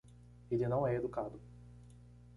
[0.49, 1.39] Ele não é educado.